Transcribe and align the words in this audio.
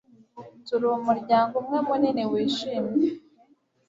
Turi 0.65 0.85
umuryango 0.97 1.53
umwe 1.61 1.77
munini 1.87 2.23
wishimye 2.31 3.07